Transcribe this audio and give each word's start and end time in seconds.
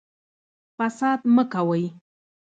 فساد 0.77 1.19
مه 1.35 1.43
کوئ 1.53 1.83